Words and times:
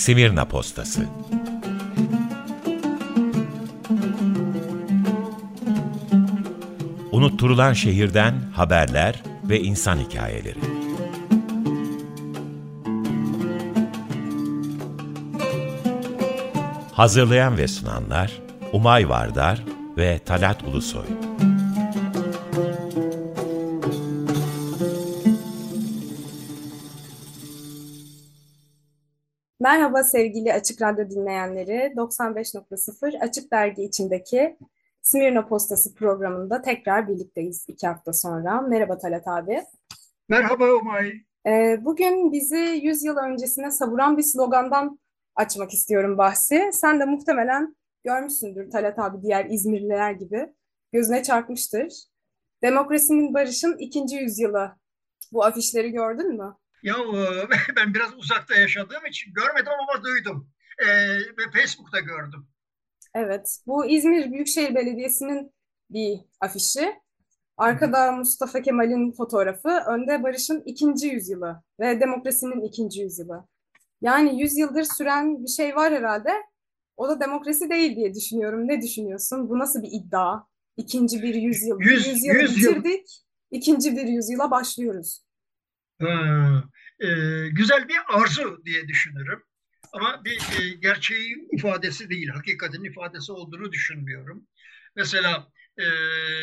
Simirna 0.00 0.44
Postası 0.44 1.06
Unutturulan 7.12 7.72
şehirden 7.72 8.34
haberler 8.54 9.22
ve 9.44 9.60
insan 9.60 9.98
hikayeleri. 9.98 10.58
Hazırlayan 16.92 17.58
ve 17.58 17.68
sunanlar 17.68 18.32
Umay 18.72 19.08
Vardar 19.08 19.64
ve 19.96 20.18
Talat 20.18 20.62
Ulusoy. 20.64 21.29
Merhaba 29.70 30.04
sevgili 30.04 30.52
Açık 30.52 30.82
Radyo 30.82 31.10
dinleyenleri. 31.10 31.92
95.0 31.96 33.18
Açık 33.18 33.52
Dergi 33.52 33.82
içindeki 33.82 34.56
Smirno 35.02 35.48
Postası 35.48 35.94
programında 35.94 36.62
tekrar 36.62 37.08
birlikteyiz 37.08 37.64
iki 37.68 37.86
hafta 37.86 38.12
sonra. 38.12 38.60
Merhaba 38.60 38.98
Talat 38.98 39.28
abi. 39.28 39.62
Merhaba 40.28 40.64
Umay. 40.74 41.12
Ee, 41.46 41.84
bugün 41.84 42.32
bizi 42.32 42.80
100 42.82 43.04
yıl 43.04 43.16
öncesine 43.16 43.70
savuran 43.70 44.16
bir 44.18 44.22
slogandan 44.22 45.00
açmak 45.34 45.72
istiyorum 45.72 46.18
bahsi. 46.18 46.70
Sen 46.72 47.00
de 47.00 47.04
muhtemelen 47.04 47.76
görmüşsündür 48.04 48.70
Talat 48.70 48.98
abi 48.98 49.22
diğer 49.22 49.44
İzmirliler 49.50 50.12
gibi. 50.12 50.54
Gözüne 50.92 51.22
çarpmıştır. 51.22 51.92
Demokrasinin 52.62 53.34
barışın 53.34 53.76
ikinci 53.78 54.16
yüzyılı. 54.16 54.76
Bu 55.32 55.44
afişleri 55.44 55.92
gördün 55.92 56.36
mü? 56.36 56.56
Ya 56.82 56.94
e, 56.94 57.48
ben 57.76 57.94
biraz 57.94 58.14
uzakta 58.16 58.54
yaşadığım 58.54 59.06
için 59.06 59.32
görmedim 59.32 59.72
ama 59.80 60.04
duydum. 60.04 60.50
Ee, 60.78 61.18
ve 61.18 61.50
Facebook'ta 61.52 62.00
gördüm. 62.00 62.46
Evet, 63.14 63.58
bu 63.66 63.86
İzmir 63.86 64.32
Büyükşehir 64.32 64.74
Belediyesi'nin 64.74 65.52
bir 65.90 66.18
afişi. 66.40 66.94
Arkada 67.56 68.12
Mustafa 68.12 68.62
Kemal'in 68.62 69.12
fotoğrafı, 69.12 69.68
önde 69.68 70.22
Barış'ın 70.22 70.62
ikinci 70.66 71.06
yüzyılı 71.06 71.62
ve 71.80 72.00
demokrasinin 72.00 72.60
ikinci 72.68 73.00
yüzyılı. 73.00 73.48
Yani 74.02 74.42
yüzyıldır 74.42 74.84
süren 74.84 75.44
bir 75.44 75.48
şey 75.48 75.76
var 75.76 75.92
herhalde. 75.92 76.32
O 76.96 77.08
da 77.08 77.20
demokrasi 77.20 77.70
değil 77.70 77.96
diye 77.96 78.14
düşünüyorum. 78.14 78.68
Ne 78.68 78.82
düşünüyorsun? 78.82 79.48
Bu 79.48 79.58
nasıl 79.58 79.82
bir 79.82 79.90
iddia? 79.92 80.42
İkinci 80.76 81.22
bir 81.22 81.34
yüzyıl. 81.34 81.80
Yüz, 81.80 82.06
yüzyılı 82.06 82.38
yüz 82.38 82.62
yıl. 82.62 82.74
bitirdik. 82.76 83.22
İkinci 83.50 83.96
bir 83.96 84.06
yüzyıla 84.06 84.50
başlıyoruz. 84.50 85.22
E, 87.00 87.08
güzel 87.48 87.88
bir 87.88 87.98
arzu 88.08 88.62
diye 88.64 88.88
düşünürüm. 88.88 89.42
Ama 89.92 90.24
bir 90.24 90.38
e, 90.60 90.74
gerçeği 90.74 91.48
ifadesi 91.52 92.10
değil, 92.10 92.28
hakikatin 92.28 92.84
ifadesi 92.84 93.32
olduğunu 93.32 93.72
düşünmüyorum. 93.72 94.46
Mesela 94.96 95.48
e, 95.78 95.84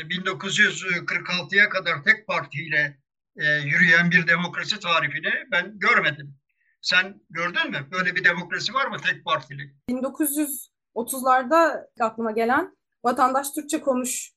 1946'ya 0.10 1.70
kadar 1.70 2.04
tek 2.04 2.28
partiyle 2.28 2.98
e, 3.38 3.46
yürüyen 3.46 4.12
bir 4.12 4.28
demokrasi 4.28 4.80
tarifini 4.80 5.34
ben 5.52 5.80
görmedim. 5.80 6.36
Sen 6.82 7.22
gördün 7.30 7.72
mü? 7.72 7.88
Böyle 7.92 8.16
bir 8.16 8.24
demokrasi 8.24 8.74
var 8.74 8.88
mı 8.88 8.98
tek 8.98 9.26
partili? 9.26 9.76
1930'larda 9.90 11.88
aklıma 12.00 12.32
gelen 12.32 12.78
Vatandaş 13.04 13.52
Türkçe 13.52 13.82
Konuş 13.82 14.32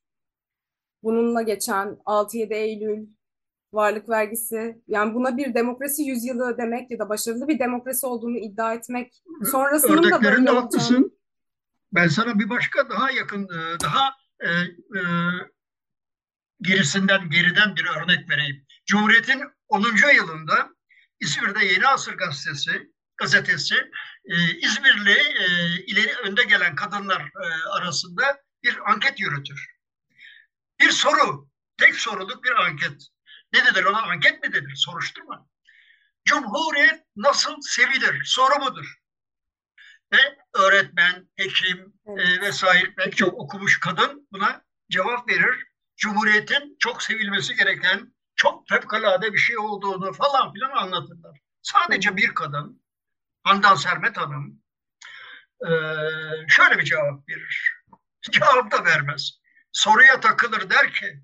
bununla 1.03 1.43
geçen 1.43 1.87
6-7 1.87 2.55
Eylül 2.55 3.07
varlık 3.73 4.09
vergisi 4.09 4.83
yani 4.89 5.15
buna 5.15 5.37
bir 5.37 5.55
demokrasi 5.55 6.03
yüzyılı 6.03 6.59
demek 6.59 6.91
ya 6.91 6.99
da 6.99 7.09
başarılı 7.09 7.49
bir 7.49 7.59
demokrasi 7.59 8.07
olduğunu 8.07 8.37
iddia 8.37 8.75
etmek 8.75 9.23
sonrasının 9.51 9.97
da 9.97 10.03
böyle 10.03 10.15
Örneklerinde 10.15 10.51
olacağını 10.51 10.61
haklısın. 10.61 11.19
Ben 11.93 12.09
sana 12.09 12.39
bir 12.39 12.51
başka 12.51 12.91
daha 12.91 13.11
yakın, 13.11 13.45
e, 13.45 13.81
daha 13.81 14.17
e, 14.41 14.49
e, 14.49 15.03
gerisinden 16.61 17.31
geriden 17.31 17.77
bir 17.77 17.87
örnek 17.97 18.31
vereyim. 18.31 18.67
Cumhuriyet'in 18.87 19.43
10. 19.69 19.85
yılında 20.15 20.71
İzmir'de 21.21 21.65
Yeni 21.65 21.87
Asır 21.87 22.15
Gazetesi 22.15 22.91
gazetesi 23.21 23.75
e, 24.25 24.35
İzmirli 24.59 25.19
e, 25.19 25.47
ileri 25.87 26.15
önde 26.25 26.45
gelen 26.45 26.75
kadınlar 26.75 27.21
e, 27.21 27.69
arasında 27.71 28.41
bir 28.65 28.91
anket 28.91 29.21
yürütür. 29.21 29.77
Bir 30.81 30.91
soru, 30.91 31.49
tek 31.77 31.95
soruluk 31.95 32.45
bir 32.45 32.51
anket. 32.51 33.07
Ne 33.53 33.65
denir 33.65 33.85
ona? 33.85 34.03
Anket 34.03 34.43
mi 34.43 34.53
denir? 34.53 34.75
Soruşturma. 34.77 35.47
Cumhuriyet 36.25 37.05
nasıl 37.17 37.57
sevilir? 37.61 38.25
Soru 38.25 38.61
budur. 38.61 38.97
Ve 40.13 40.39
öğretmen, 40.55 41.29
hekim 41.37 41.95
e, 42.07 42.41
vesaire 42.41 42.95
pek 42.95 43.17
çok 43.17 43.35
okumuş 43.35 43.81
kadın 43.81 44.29
buna 44.33 44.65
cevap 44.91 45.29
verir. 45.29 45.67
Cumhuriyetin 45.97 46.77
çok 46.79 47.03
sevilmesi 47.03 47.55
gereken, 47.55 48.15
çok 48.37 48.69
fevkalade 48.69 49.33
bir 49.33 49.39
şey 49.39 49.59
olduğunu 49.59 50.13
falan 50.13 50.53
filan 50.53 50.71
anlatırlar. 50.71 51.41
Sadece 51.63 52.17
bir 52.17 52.35
kadın, 52.35 52.83
Handan 53.45 53.75
Sermet 53.75 54.17
Hanım 54.17 54.63
e, 55.61 55.71
şöyle 56.49 56.79
bir 56.79 56.85
cevap 56.85 57.29
verir. 57.29 57.73
Cevap 58.31 58.71
da 58.71 58.85
vermez. 58.85 59.31
Soruya 59.73 60.21
takılır 60.21 60.71
der 60.71 60.93
ki, 60.93 61.23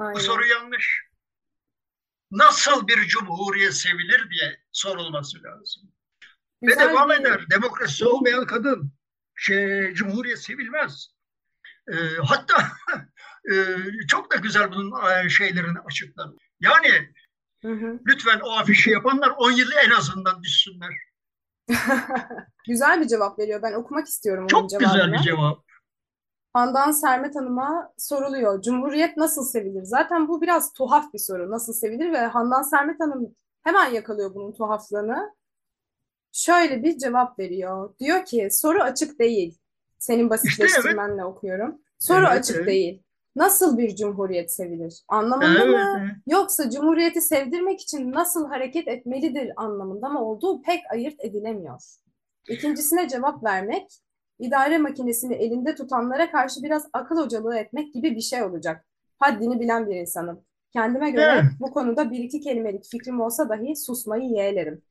bu 0.00 0.04
Aynen. 0.04 0.20
soru 0.20 0.46
yanlış. 0.46 1.07
Nasıl 2.30 2.88
bir 2.88 3.06
cumhuriyet 3.08 3.74
sevilir 3.74 4.30
diye 4.30 4.60
sorulması 4.72 5.42
lazım. 5.42 5.82
Ve 6.62 6.66
Güzel 6.66 6.88
devam 6.88 7.10
bir- 7.10 7.14
eder. 7.14 7.44
Demokrasi 7.50 8.04
olmayan 8.04 8.46
kadın 8.46 8.92
şey, 9.34 9.94
cumhuriyet 9.94 10.38
sevilmez. 10.42 11.08
Ee, 11.92 11.94
hatta 12.24 12.68
e, 13.52 13.54
çok 14.08 14.32
da 14.32 14.36
güzel 14.36 14.70
bunun 14.72 14.92
e, 15.24 15.28
şeylerini 15.28 15.78
açıklar. 15.86 16.30
Yani 16.60 17.12
Hı 17.62 17.72
hı. 17.72 17.98
lütfen 18.06 18.40
o 18.40 18.50
afişi 18.52 18.90
yapanlar 18.90 19.32
10 19.36 19.50
yıl 19.50 19.70
en 19.86 19.90
azından 19.90 20.42
düşsünler. 20.42 20.94
Güzel 22.68 23.00
bir 23.00 23.08
cevap 23.08 23.38
veriyor. 23.38 23.62
Ben 23.62 23.72
okumak 23.72 24.06
istiyorum 24.06 24.42
onun 24.42 24.48
Çok 24.48 24.80
güzel 24.80 25.12
bir 25.12 25.18
cevap. 25.18 25.64
Handan 26.52 26.90
Sermet 26.90 27.36
Hanım'a 27.36 27.92
soruluyor. 27.98 28.62
Cumhuriyet 28.62 29.16
nasıl 29.16 29.44
sevilir? 29.44 29.82
Zaten 29.84 30.28
bu 30.28 30.40
biraz 30.40 30.72
tuhaf 30.72 31.12
bir 31.12 31.18
soru. 31.18 31.50
Nasıl 31.50 31.72
sevilir? 31.72 32.12
Ve 32.12 32.18
Handan 32.18 32.62
Sermet 32.62 33.00
Hanım 33.00 33.34
hemen 33.64 33.90
yakalıyor 33.90 34.34
bunun 34.34 34.52
tuhaflığını. 34.52 35.34
Şöyle 36.32 36.82
bir 36.82 36.98
cevap 36.98 37.38
veriyor. 37.38 37.94
Diyor 37.98 38.24
ki 38.24 38.48
soru 38.50 38.82
açık 38.82 39.18
değil. 39.18 39.58
Senin 39.98 40.30
basitleştirmenle 40.30 41.24
okuyorum. 41.24 41.82
Soru 41.98 42.18
Evet, 42.28 42.28
açık 42.40 42.56
evet. 42.56 42.66
değil. 42.66 43.02
Nasıl 43.36 43.78
bir 43.78 43.96
cumhuriyet 43.96 44.52
sevilir? 44.52 45.04
Anlamında 45.08 45.58
Evet, 45.64 45.68
mı? 45.68 45.98
evet. 46.00 46.10
Yoksa 46.26 46.70
cumhuriyeti 46.70 47.20
sevdirmek 47.20 47.80
için 47.80 48.12
nasıl 48.12 48.48
hareket 48.48 48.88
etmelidir 48.88 49.52
anlamında 49.56 50.08
mı 50.08 50.24
olduğu 50.24 50.62
pek 50.62 50.80
ayırt 50.92 51.24
edilemiyor. 51.24 51.82
İkincisine 52.48 53.08
cevap 53.08 53.44
vermek, 53.44 53.98
idare 54.38 54.78
makinesini 54.78 55.34
elinde 55.34 55.74
tutanlara 55.74 56.30
karşı 56.30 56.62
biraz 56.62 56.88
akıl 56.92 57.16
hocalığı 57.24 57.56
etmek 57.58 57.94
gibi 57.94 58.16
bir 58.16 58.20
şey 58.20 58.42
olacak. 58.42 58.84
Haddini 59.18 59.60
bilen 59.60 59.88
bir 59.90 59.96
insanım. 59.96 60.44
Kendime 60.72 61.10
göre 61.10 61.30
Evet. 61.32 61.44
bu 61.60 61.70
konuda 61.72 62.10
bir 62.10 62.18
iki 62.18 62.40
kelimelik 62.40 62.84
fikrim 62.90 63.20
olsa 63.20 63.48
dahi 63.48 63.76
susmayı 63.76 64.22
yeğlerim. 64.30 64.82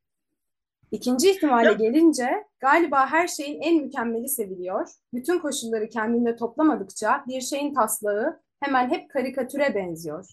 İkinci 0.91 1.31
ihtimale 1.31 1.67
Ya- 1.67 1.73
gelince 1.73 2.29
galiba 2.59 3.07
her 3.11 3.27
şeyin 3.27 3.61
en 3.61 3.75
mükemmeli 3.83 4.29
seviliyor. 4.29 4.89
Bütün 5.13 5.39
koşulları 5.39 5.89
kendinde 5.89 6.35
toplamadıkça 6.35 7.23
bir 7.27 7.41
şeyin 7.41 7.73
taslağı 7.73 8.41
hemen 8.59 8.89
hep 8.89 9.09
karikatüre 9.09 9.75
benziyor. 9.75 10.25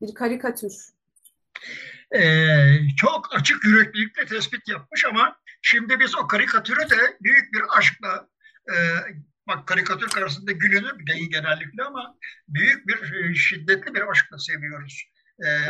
Bir 0.00 0.14
karikatür. 0.14 0.72
Ee, 2.14 2.66
çok 2.96 3.28
açık 3.34 3.64
yüreklilikle 3.64 4.26
tespit 4.26 4.68
yapmış 4.68 5.04
ama 5.10 5.36
şimdi 5.62 6.00
biz 6.00 6.16
o 6.18 6.26
karikatürü 6.26 6.80
de 6.90 6.96
büyük 7.20 7.52
bir 7.54 7.62
aşkla 7.78 8.28
e, 8.74 8.78
bak 9.48 9.66
karikatür 9.66 10.08
karşısında 10.08 10.52
gülünür 10.52 11.06
değil 11.06 11.30
genellikle 11.30 11.82
ama 11.82 12.16
büyük 12.48 12.86
bir 12.88 13.14
e, 13.14 13.34
şiddetli 13.34 13.94
bir 13.94 14.10
aşkla 14.10 14.38
seviyoruz. 14.38 15.04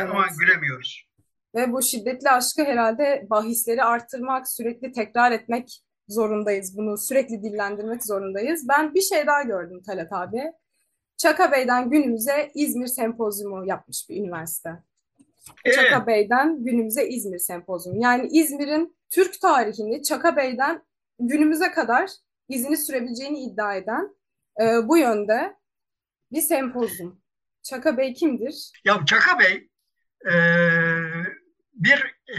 Ama 0.01 0.25
Evet. 0.27 0.39
gülemiyoruz. 0.39 1.11
Ve 1.55 1.71
bu 1.71 1.81
şiddetli 1.81 2.29
aşkı 2.29 2.63
herhalde 2.63 3.27
bahisleri 3.29 3.83
arttırmak, 3.83 4.49
sürekli 4.49 4.91
tekrar 4.91 5.31
etmek 5.31 5.81
zorundayız. 6.07 6.77
Bunu 6.77 6.97
sürekli 6.97 7.43
dillendirmek 7.43 8.03
zorundayız. 8.05 8.67
Ben 8.69 8.93
bir 8.93 9.01
şey 9.01 9.27
daha 9.27 9.43
gördüm 9.43 9.81
Talat 9.85 10.13
abi. 10.13 10.43
Çaka 11.17 11.51
Bey'den 11.51 11.89
günümüze 11.89 12.51
İzmir 12.55 12.87
Sempozyumu 12.87 13.67
yapmış 13.67 14.09
bir 14.09 14.15
üniversite. 14.15 14.69
Evet. 15.65 15.75
Çaka 15.75 16.07
Bey'den 16.07 16.63
günümüze 16.63 17.07
İzmir 17.07 17.39
Sempozyumu. 17.39 18.03
Yani 18.03 18.27
İzmir'in 18.27 18.97
Türk 19.09 19.41
tarihini 19.41 20.03
Çaka 20.03 20.37
Bey'den 20.37 20.83
günümüze 21.19 21.71
kadar 21.71 22.09
izini 22.55 22.77
sürebileceğini 22.77 23.39
iddia 23.39 23.75
eden 23.75 24.15
e, 24.61 24.63
bu 24.87 24.97
yönde 24.97 25.57
bir 26.31 26.41
sempozyum. 26.41 27.21
Çaka 27.63 27.97
Bey 27.97 28.13
kimdir? 28.13 28.71
Ya 28.85 29.05
Çaka 29.05 29.39
Bey 29.39 29.69
e, 30.31 30.33
bir 31.73 31.99
e, 32.29 32.35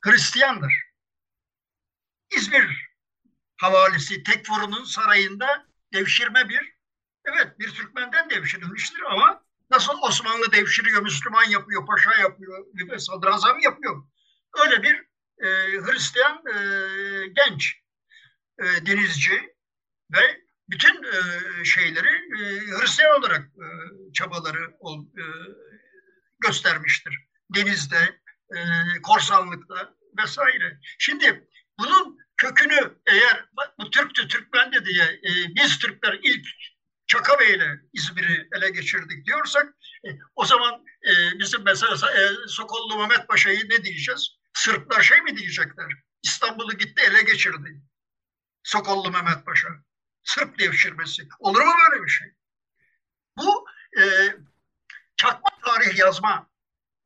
Hristiyandır. 0.00 0.72
İzmir 2.36 2.90
havalisi 3.56 4.22
Tekfur'un 4.22 4.84
sarayında 4.84 5.66
devşirme 5.92 6.48
bir, 6.48 6.76
evet 7.24 7.58
bir 7.58 7.70
Türkmenden 7.70 8.30
devşirilmiştir 8.30 9.02
ama 9.10 9.44
nasıl 9.70 9.92
Osmanlı 10.02 10.52
devşiriyor, 10.52 11.02
Müslüman 11.02 11.44
yapıyor, 11.44 11.86
paşa 11.86 12.14
yapıyor, 12.14 12.66
sadrazam 12.98 13.58
yapıyor. 13.58 14.04
Öyle 14.64 14.82
bir 14.82 14.94
e, 15.38 15.48
Hristiyan 15.82 16.42
e, 16.46 16.56
genç 17.26 17.83
e, 18.62 18.86
denizci 18.86 19.54
ve 20.12 20.40
bütün 20.68 21.02
e, 21.02 21.20
şeyleri 21.64 22.08
e, 22.08 22.44
Hristiyan 22.80 23.20
olarak 23.20 23.42
e, 23.42 23.66
çabaları 24.12 24.76
ol, 24.80 25.06
e, 25.06 25.24
göstermiştir. 26.40 27.18
Denizde, 27.54 28.20
e, 28.54 28.58
korsanlıkta 29.02 29.94
vesaire. 30.18 30.78
Şimdi 30.98 31.48
bunun 31.78 32.18
kökünü 32.36 32.98
eğer 33.06 33.48
bu 33.78 33.90
Türktü, 33.90 34.28
Türkmendi 34.28 34.84
diye 34.84 35.04
e, 35.04 35.30
biz 35.54 35.78
Türkler 35.78 36.18
ilk 36.22 36.46
Çakabey'le 37.06 37.80
İzmir'i 37.92 38.48
ele 38.56 38.70
geçirdik 38.70 39.26
diyorsak 39.26 39.74
e, 40.06 40.08
o 40.36 40.44
zaman 40.44 40.84
e, 41.08 41.38
bizim 41.38 41.62
mesela 41.64 41.94
e, 41.94 42.48
Sokollu 42.48 42.98
Mehmet 42.98 43.28
Paşa'yı 43.28 43.68
ne 43.70 43.84
diyeceğiz? 43.84 44.28
Sırplar 44.54 45.02
şey 45.02 45.20
mi 45.20 45.36
diyecekler? 45.36 45.92
İstanbul'u 46.22 46.78
gitti 46.78 47.02
ele 47.08 47.22
geçirdi. 47.22 47.80
Sokollu 48.64 49.10
Mehmet 49.10 49.46
Paşa. 49.46 49.68
Sırp 50.22 50.58
devşirmesi. 50.58 51.22
Olur 51.38 51.60
mu 51.60 51.72
böyle 51.90 52.04
bir 52.04 52.10
şey? 52.10 52.28
Bu 53.38 53.66
e, 54.00 54.02
çakma 55.16 55.50
tarih 55.64 55.98
yazma 55.98 56.46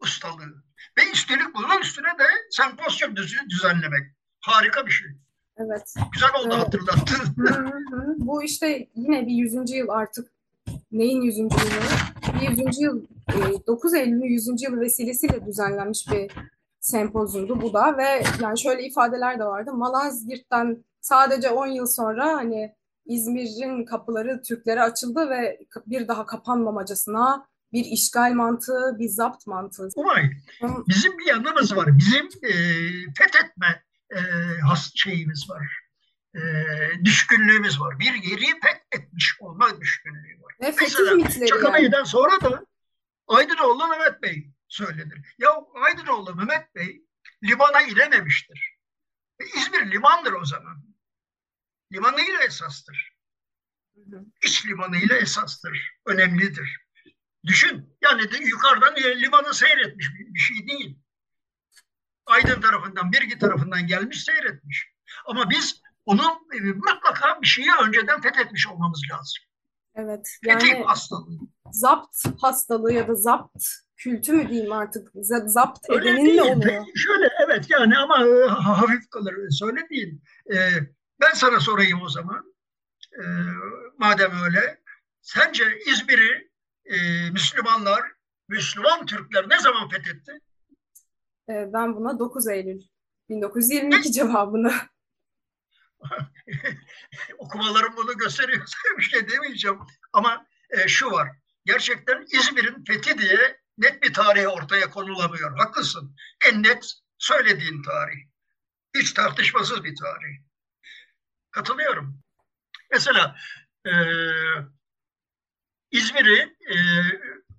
ustalığı. 0.01 0.63
Ve 0.99 1.11
üstelik 1.13 1.55
bunun 1.55 1.81
üstüne 1.81 2.19
de 2.19 2.25
sempozyum 2.51 3.17
düzenlemek. 3.51 4.13
Harika 4.41 4.87
bir 4.87 4.91
şey. 4.91 5.09
Evet. 5.57 5.95
Güzel 6.13 6.31
oldu 6.35 6.55
evet. 6.55 6.67
hatırlattın. 6.67 7.35
Bu 8.19 8.43
işte 8.43 8.89
yine 8.95 9.27
bir 9.27 9.33
yüzüncü 9.33 9.75
yıl 9.75 9.89
artık. 9.89 10.29
Neyin 10.93 11.23
yüzüncü 11.23 11.57
yılı? 11.57 12.41
Bir 12.41 12.49
yüzüncü 12.49 12.83
yıl, 12.83 13.07
9 13.67 13.95
e, 13.95 13.99
Eylül'ün 13.99 14.23
yüzüncü 14.23 14.65
yılı 14.65 14.81
vesilesiyle 14.81 15.47
düzenlenmiş 15.47 16.09
bir 16.13 16.33
sempozyumdu 16.81 17.63
bu 17.63 17.73
da 17.73 17.99
ve 17.99 18.23
yani 18.43 18.61
şöyle 18.61 18.83
ifadeler 18.83 19.39
de 19.39 19.45
vardı. 19.45 19.73
Malazgirt'ten 19.73 20.85
sadece 21.01 21.51
10 21.51 21.67
yıl 21.67 21.87
sonra 21.87 22.27
hani 22.37 22.75
İzmir'in 23.07 23.85
kapıları 23.85 24.43
Türklere 24.43 24.83
açıldı 24.83 25.31
ve 25.31 25.61
bir 25.87 26.09
daha 26.09 26.27
kapanmamacasına 26.27 27.49
bir 27.73 27.85
işgal 27.85 28.33
mantığı, 28.33 28.97
bir 28.99 29.09
zapt 29.09 29.47
mantığı. 29.47 29.89
Umay, 29.97 30.31
bizim 30.89 31.19
bir 31.19 31.27
yanımız 31.27 31.77
var. 31.77 31.99
Bizim 31.99 32.27
e, 32.27 32.53
fethetme 33.19 33.85
e, 34.11 34.19
has 34.69 34.91
şeyimiz 34.95 35.51
var. 35.51 35.81
E, 36.35 36.41
düşkünlüğümüz 37.05 37.81
var. 37.81 37.99
Bir 37.99 38.15
yeri 38.15 38.61
fethetmiş 38.61 39.37
olma 39.41 39.81
düşkünlüğü 39.81 40.43
var. 40.43 40.55
Ve 40.61 40.75
Mesela 40.81 41.47
Çakamayı'dan 41.47 41.99
yani. 41.99 42.07
sonra 42.07 42.41
da 42.41 42.65
Aydınoğlu 43.29 43.89
Mehmet 43.89 44.23
Bey 44.23 44.51
söylenir. 44.69 45.35
Ya 45.39 45.51
Aydınoğlu 45.85 46.35
Mehmet 46.35 46.75
Bey 46.75 47.03
limana 47.45 47.83
inememiştir. 47.83 48.79
E, 49.41 49.45
İzmir 49.45 49.93
limandır 49.93 50.33
o 50.33 50.45
zaman. 50.45 50.88
Limanıyla 51.93 52.43
esastır. 52.43 53.19
İç 54.45 54.67
limanıyla 54.67 55.17
esastır. 55.17 55.99
Önemlidir. 56.07 56.89
Düşün 57.47 57.97
yani 58.03 58.33
de 58.33 58.37
yukarıdan 58.45 58.97
limanı 58.97 59.55
seyretmiş 59.55 60.07
bir 60.19 60.41
şey 60.41 60.69
değil. 60.69 60.99
Aydın 62.27 62.61
tarafından, 62.61 63.13
Birgi 63.13 63.39
tarafından 63.39 63.87
gelmiş 63.87 64.25
seyretmiş. 64.25 64.93
Ama 65.27 65.51
biz 65.51 65.83
onun 66.05 66.49
e, 66.55 66.61
mutlaka 66.61 67.43
bir 67.43 67.47
şeyi 67.47 67.69
önceden 67.83 68.21
fethetmiş 68.21 68.67
olmamız 68.69 69.03
lazım. 69.13 69.45
Evet. 69.95 70.39
Yani 70.45 70.61
Fetih 70.61 70.87
hastalığı. 70.87 71.39
Zapt 71.73 72.17
hastalığı 72.41 72.93
ya 72.93 73.09
da 73.09 73.15
zapt 73.15 73.65
kültü 73.97 74.33
mü 74.33 74.49
diyeyim 74.49 74.73
artık? 74.73 75.09
Zapt 75.47 75.91
edenin 75.91 76.37
ne 76.37 76.43
oluyor? 76.43 76.87
Şöyle 76.97 77.29
evet 77.45 77.71
yani 77.71 77.99
ama 77.99 78.27
e, 78.27 78.49
hafif 78.49 79.11
kalır 79.11 79.35
söylediğin. 79.51 80.23
E, 80.55 80.57
ben 81.21 81.33
sana 81.35 81.61
sorayım 81.61 82.03
o 82.03 82.09
zaman. 82.09 82.55
E, 83.13 83.25
madem 83.99 84.43
öyle. 84.45 84.81
Sence 85.23 85.79
İzmir'i 85.87 86.51
e, 86.85 87.31
Müslümanlar, 87.31 88.13
Müslüman 88.49 89.07
Türkler 89.07 89.49
ne 89.49 89.61
zaman 89.61 89.89
fethetti? 89.89 90.41
E, 91.49 91.73
ben 91.73 91.97
buna 91.97 92.19
9 92.19 92.49
Eylül 92.49 92.83
1922 93.29 94.13
cevabını. 94.13 94.75
Okumalarım 97.39 97.97
bunu 97.97 98.17
gösteriyor. 98.17 98.67
bir 98.99 99.03
şey 99.03 99.29
demeyeceğim. 99.29 99.79
Ama 100.13 100.47
e, 100.71 100.89
şu 100.89 101.11
var. 101.11 101.29
Gerçekten 101.65 102.25
İzmir'in 102.33 102.85
fethi 102.85 103.19
diye 103.19 103.61
net 103.79 104.03
bir 104.03 104.13
tarih 104.13 104.49
ortaya 104.49 104.91
konulamıyor. 104.91 105.59
Haklısın. 105.59 106.17
En 106.47 106.63
net 106.63 106.93
söylediğin 107.19 107.83
tarih. 107.83 108.19
Hiç 108.95 109.13
tartışmasız 109.13 109.85
bir 109.85 109.97
tarih. 109.97 110.48
Katılıyorum. 111.51 112.21
Mesela 112.91 113.37
e, 113.87 113.93
İzmir'i 115.91 116.57
e, 116.71 116.77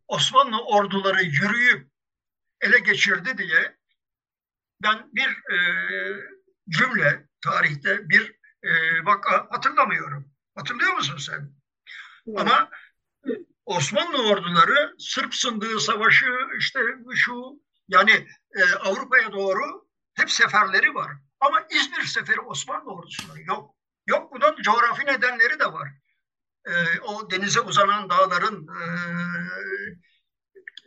Osmanlı 0.07 0.65
orduları 0.65 1.23
yürüyüp 1.23 1.87
ele 2.61 2.79
geçirdi 2.79 3.37
diye 3.37 3.77
ben 4.83 5.09
bir 5.13 5.29
e, 5.29 5.57
cümle 6.69 7.27
tarihte 7.41 8.09
bir 8.09 8.35
e, 8.63 9.05
vaka 9.05 9.47
hatırlamıyorum. 9.49 10.31
Hatırlıyor 10.55 10.93
musun 10.93 11.17
sen? 11.17 11.53
Evet. 12.27 12.39
Ama 12.39 12.69
Osmanlı 13.65 14.29
orduları 14.29 14.95
Sırp 14.99 15.35
sındığı 15.35 15.79
savaşı 15.79 16.25
işte 16.59 16.79
şu 17.15 17.61
yani 17.87 18.27
e, 18.55 18.73
Avrupa'ya 18.73 19.31
doğru 19.31 19.89
hep 20.13 20.31
seferleri 20.31 20.95
var. 20.95 21.11
Ama 21.39 21.67
İzmir 21.71 22.03
seferi 22.03 22.41
Osmanlı 22.41 22.91
ordusunun 22.91 23.37
yok. 23.37 23.75
Yok 24.09 24.33
bunun 24.33 24.61
coğrafi 24.61 25.05
nedenleri 25.05 25.59
de 25.59 25.73
var. 25.73 25.89
E, 26.65 26.99
o 26.99 27.31
denize 27.31 27.61
uzanan 27.61 28.09
dağların 28.09 28.67
e, 28.67 28.85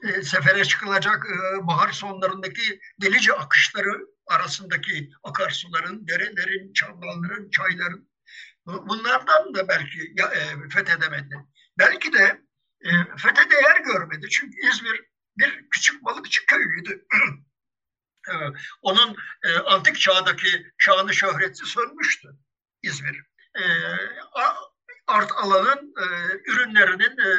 e, 0.09 0.23
sefere 0.23 0.65
çıkılacak 0.65 1.27
e, 1.27 1.67
bahar 1.67 1.93
sonlarındaki 1.93 2.81
delice 3.03 3.33
akışları 3.33 4.07
arasındaki 4.27 5.11
akarsuların, 5.23 6.09
derelerin, 6.09 6.73
çamlarların, 6.73 7.51
çayların 7.51 8.11
bunlardan 8.67 9.55
da 9.55 9.69
belki 9.69 10.13
ya, 10.15 10.27
e, 10.27 10.69
fethedemedi. 10.69 11.37
Belki 11.79 12.13
de 12.13 12.43
e, 12.81 12.91
fethe 13.17 13.51
değer 13.51 13.81
görmedi. 13.85 14.29
Çünkü 14.29 14.69
İzmir 14.69 15.05
bir 15.39 15.69
küçük 15.71 16.05
balıkçı 16.05 16.47
köyüydü. 16.47 17.07
onun 18.83 19.17
e, 19.45 19.57
antik 19.57 20.01
çağdaki 20.01 20.67
şanı 20.79 21.15
şöhreti 21.15 21.67
sönmüştü 21.67 22.29
İzmir. 22.83 23.23
E, 23.55 23.63
art 25.07 25.33
alanın 25.33 25.95
e, 26.03 26.07
ürünlerinin 26.51 27.19
e, 27.19 27.31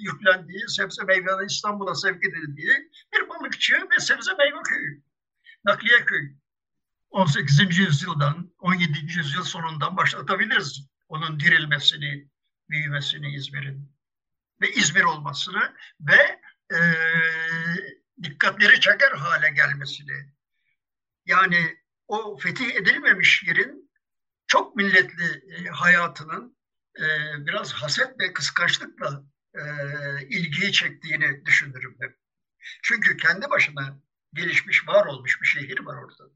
yüklendiği, 0.00 0.68
sebze 0.68 1.04
meyvenin 1.04 1.46
İstanbul'a 1.46 1.94
sevk 1.94 2.24
edildiği 2.24 2.90
bir 3.12 3.28
balıkçı 3.28 3.74
ve 3.74 4.00
sebze 4.00 4.34
meyve 4.34 4.62
köyü. 4.68 5.02
Nakliye 5.64 6.04
köyü. 6.04 6.36
18. 7.10 7.78
yüzyıldan 7.78 8.52
17. 8.58 8.98
yüzyıl 8.98 9.44
sonundan 9.44 9.96
başlatabiliriz 9.96 10.86
onun 11.08 11.40
dirilmesini, 11.40 12.28
büyümesini 12.70 13.34
İzmir'in 13.34 13.92
ve 14.60 14.70
İzmir 14.72 15.02
olmasını 15.02 15.74
ve 16.00 16.40
e, 16.72 16.78
dikkatleri 18.22 18.80
çeker 18.80 19.12
hale 19.12 19.50
gelmesini. 19.50 20.32
Yani 21.26 21.76
o 22.08 22.36
fetih 22.36 22.74
edilmemiş 22.74 23.42
yerin 23.46 23.89
çok 24.50 24.76
milletli 24.76 25.24
e, 25.24 25.68
hayatının 25.68 26.56
e, 26.98 27.06
biraz 27.46 27.72
haset 27.72 28.20
ve 28.20 28.32
kıskançlıkla 28.32 29.24
e, 29.54 29.62
ilgiyi 30.28 30.72
çektiğini 30.72 31.44
düşünürüm 31.44 31.96
ben. 32.00 32.14
Çünkü 32.82 33.16
kendi 33.16 33.50
başına 33.50 33.98
gelişmiş, 34.34 34.88
var 34.88 35.06
olmuş 35.06 35.42
bir 35.42 35.46
şehir 35.46 35.80
var 35.80 35.96
orada. 36.04 36.30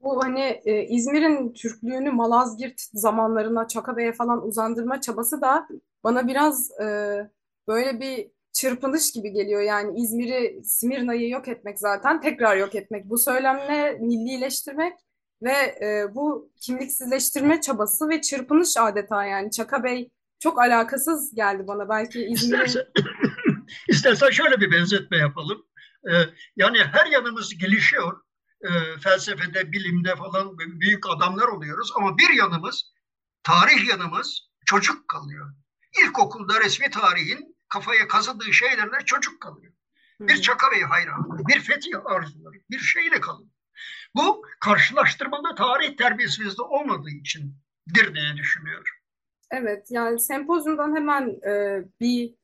Bu 0.00 0.24
hani 0.24 0.60
e, 0.64 0.82
İzmir'in 0.82 1.52
Türklüğünü 1.52 2.10
Malazgirt 2.10 2.80
zamanlarına 2.80 3.68
Çakabey'e 3.68 4.12
falan 4.12 4.46
uzandırma 4.46 5.00
çabası 5.00 5.40
da 5.40 5.68
bana 6.04 6.28
biraz 6.28 6.70
e, 6.80 6.86
böyle 7.68 8.00
bir 8.00 8.30
çırpınış 8.52 9.12
gibi 9.12 9.32
geliyor. 9.32 9.60
Yani 9.60 10.00
İzmir'i, 10.00 10.64
Simirna'yı 10.64 11.28
yok 11.28 11.48
etmek 11.48 11.78
zaten, 11.78 12.20
tekrar 12.20 12.56
yok 12.56 12.74
etmek. 12.74 13.04
Bu 13.04 13.18
söylemle 13.18 13.92
millileştirmek 13.92 15.07
ve 15.42 15.78
e, 15.82 16.14
bu 16.14 16.52
kimliksizleştirme 16.60 17.60
çabası 17.60 18.08
ve 18.08 18.20
çırpınış 18.20 18.76
adeta 18.76 19.24
yani 19.24 19.50
Çaka 19.50 19.84
Bey 19.84 20.10
çok 20.38 20.60
alakasız 20.60 21.34
geldi 21.34 21.66
bana. 21.66 21.88
Belki 21.88 22.24
İzmir'in... 22.24 22.64
İstersen, 22.64 22.84
istersen 23.88 24.30
şöyle 24.30 24.60
bir 24.60 24.70
benzetme 24.70 25.16
yapalım. 25.16 25.66
Ee, 26.10 26.12
yani 26.56 26.78
her 26.78 27.06
yanımız 27.06 27.58
gelişiyor. 27.58 28.20
e, 28.62 28.68
felsefede, 29.00 29.72
bilimde 29.72 30.16
falan 30.16 30.58
büyük 30.58 31.10
adamlar 31.10 31.48
oluyoruz 31.48 31.92
ama 31.96 32.18
bir 32.18 32.30
yanımız, 32.30 32.92
tarih 33.42 33.88
yanımız 33.88 34.48
çocuk 34.66 35.08
kalıyor. 35.08 35.54
İlkokulda 36.04 36.60
resmi 36.60 36.90
tarihin 36.90 37.56
kafaya 37.68 38.08
kazıdığı 38.08 38.52
şeylerle 38.52 39.04
çocuk 39.04 39.40
kalıyor. 39.40 39.72
Bir 40.20 40.42
Çaka 40.42 40.66
hayranı, 40.88 41.48
bir 41.48 41.60
Fetih 41.60 41.92
arzuları, 42.04 42.56
bir 42.70 42.78
şeyle 42.78 43.20
kalıyor. 43.20 43.50
Bu 44.16 44.42
karşılaştırmada 44.60 45.54
tarih 45.54 45.96
terbiyesizliği 45.96 46.68
olmadığı 46.68 47.10
içindir 47.10 48.14
diye 48.14 48.36
düşünüyorum. 48.36 48.92
Evet, 49.50 49.86
yani 49.90 50.20
sempozyumdan 50.20 50.96
hemen 50.96 51.28
e, 51.50 51.84
bir 52.00 52.34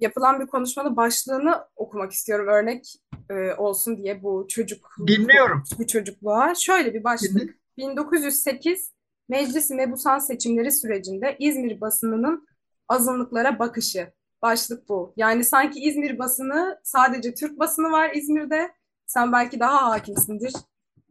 yapılan 0.00 0.40
bir 0.40 0.46
konuşmanın 0.46 0.96
başlığını 0.96 1.64
okumak 1.76 2.12
istiyorum 2.12 2.48
örnek 2.48 2.94
e, 3.30 3.54
olsun 3.54 3.96
diye 3.96 4.22
bu 4.22 4.46
çocuk 4.48 4.96
dinliyorum 5.06 5.64
bu 5.78 5.86
çocukluğa. 5.86 6.54
Şöyle 6.54 6.94
bir 6.94 7.04
başlık. 7.04 7.40
Dinle. 7.40 7.54
1908 7.76 8.94
Meclis 9.28 9.70
Mebusan 9.70 10.18
seçimleri 10.18 10.72
sürecinde 10.72 11.36
İzmir 11.38 11.80
basınının 11.80 12.48
azınlıklara 12.88 13.58
bakışı. 13.58 14.12
Başlık 14.42 14.88
bu. 14.88 15.14
Yani 15.16 15.44
sanki 15.44 15.80
İzmir 15.80 16.18
basını 16.18 16.80
sadece 16.82 17.34
Türk 17.34 17.58
basını 17.58 17.90
var 17.90 18.10
İzmir'de. 18.14 18.72
Sen 19.06 19.32
belki 19.32 19.60
daha 19.60 19.90
hakimsindir 19.90 20.52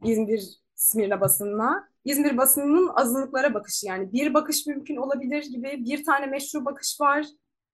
İzmir 0.03 0.43
Smirna 0.75 1.21
basınına. 1.21 1.89
İzmir 2.05 2.37
basınının 2.37 2.91
azınlıklara 2.95 3.53
bakışı 3.53 3.85
yani 3.85 4.13
bir 4.13 4.33
bakış 4.33 4.65
mümkün 4.65 4.95
olabilir 4.95 5.43
gibi 5.43 5.85
bir 5.85 6.05
tane 6.05 6.25
meşru 6.25 6.65
bakış 6.65 7.01
var. 7.01 7.25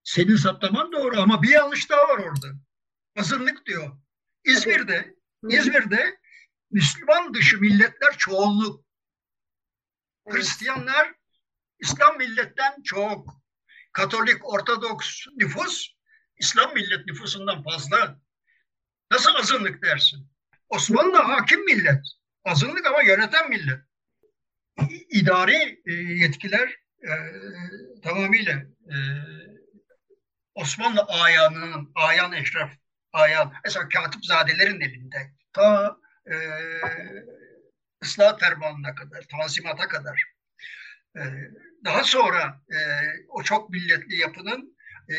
Senin 0.04 0.36
saptaman 0.36 0.92
doğru 0.92 1.20
ama 1.20 1.42
bir 1.42 1.48
yanlış 1.48 1.90
daha 1.90 2.00
var 2.00 2.18
orada. 2.18 2.46
Azınlık 3.18 3.66
diyor. 3.66 3.90
İzmir'de, 4.44 5.16
evet. 5.44 5.54
İzmir'de 5.54 6.18
Müslüman 6.70 7.34
dışı 7.34 7.60
milletler 7.60 8.16
çoğunluk. 8.18 8.84
Evet. 10.26 10.36
Hristiyanlar 10.36 11.14
İslam 11.78 12.18
milletten 12.18 12.82
çok. 12.84 13.40
Katolik, 13.92 14.52
Ortodoks 14.52 15.26
nüfus 15.36 15.88
İslam 16.36 16.74
millet 16.74 17.06
nüfusundan 17.06 17.62
fazla. 17.62 18.20
Nasıl 19.10 19.34
azınlık 19.34 19.82
dersin? 19.82 20.28
Osmanlı 20.68 21.16
hakim 21.16 21.64
millet. 21.64 22.04
Azınlık 22.44 22.86
ama 22.86 23.02
yöneten 23.02 23.50
millet. 23.50 23.78
İdari 25.10 25.82
e, 25.86 25.92
yetkiler 25.92 26.68
e, 27.02 27.12
tamamıyla 28.02 28.52
e, 28.86 28.96
Osmanlı 30.54 31.00
ayanının, 31.08 31.92
ayan 31.94 32.32
eşraf, 32.32 32.70
ayan, 33.12 33.52
mesela 33.64 33.88
katipzadelerin 33.88 34.80
elinde. 34.80 35.32
Ta 35.52 35.96
e, 36.26 36.34
ıslah 38.02 38.38
fermanına 38.38 38.94
kadar, 38.94 39.22
tanzimata 39.22 39.88
kadar. 39.88 40.24
E, 41.16 41.22
daha 41.84 42.04
sonra 42.04 42.62
e, 42.72 42.78
o 43.28 43.42
çok 43.42 43.70
milletli 43.70 44.16
yapının 44.16 44.76
e, 45.08 45.14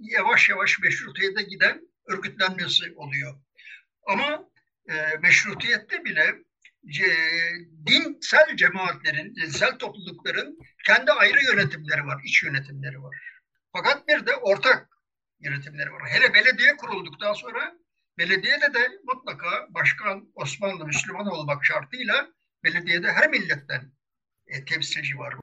yavaş 0.00 0.48
yavaş 0.48 0.78
meşrutiyete 0.80 1.42
giden 1.42 1.80
örgütlenmesi 2.06 2.92
oluyor. 2.96 3.34
Ama 4.06 4.50
e, 4.88 4.94
meşrutiyette 5.22 6.04
bile 6.04 6.34
e, 6.84 7.08
dinsel 7.86 8.56
cemaatlerin, 8.56 9.34
dinsel 9.36 9.78
toplulukların 9.78 10.58
kendi 10.84 11.12
ayrı 11.12 11.44
yönetimleri 11.44 12.06
var, 12.06 12.20
iç 12.24 12.42
yönetimleri 12.42 13.02
var. 13.02 13.16
Fakat 13.72 14.08
bir 14.08 14.26
de 14.26 14.36
ortak 14.36 14.88
yönetimleri 15.40 15.92
var. 15.92 16.02
Hele 16.08 16.34
belediye 16.34 16.76
kurulduktan 16.76 17.32
sonra 17.32 17.78
belediyede 18.18 18.74
de 18.74 18.88
mutlaka 19.04 19.66
başkan 19.70 20.32
Osmanlı 20.34 20.86
Müslüman 20.86 21.26
olmak 21.26 21.64
şartıyla 21.64 22.28
belediyede 22.64 23.12
her 23.12 23.30
milletten 23.30 23.92
e, 24.46 24.64
temsilci 24.64 25.18
var. 25.18 25.34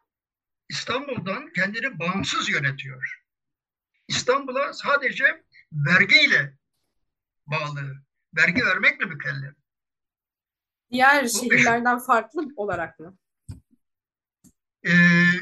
İstanbul'dan 0.69 1.53
kendini 1.53 1.99
bağımsız 1.99 2.49
yönetiyor. 2.49 3.23
İstanbul'a 4.07 4.73
sadece 4.73 5.43
vergiyle 5.73 6.57
bağlı, 7.47 7.95
vergi 8.37 8.65
vermekle 8.65 9.05
mükellef. 9.05 9.55
Diğer 10.91 11.23
Bu 11.23 11.29
şehirlerden 11.29 11.93
meşhur. 11.93 12.05
farklı 12.05 12.47
olarak 12.55 12.99
mı? 12.99 13.17
Ee, 14.83 14.93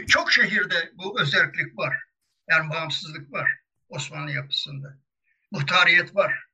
çok 0.08 0.32
şehirde 0.32 0.92
bu 0.94 1.22
özellik 1.22 1.78
var. 1.78 2.04
Yani 2.50 2.70
bağımsızlık 2.70 3.32
var 3.32 3.60
Osmanlı 3.90 4.32
yapısında. 4.32 4.98
Muhtariyet 5.52 6.16
var. 6.16 6.46